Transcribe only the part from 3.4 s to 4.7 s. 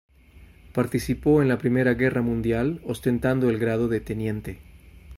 el grado de teniente.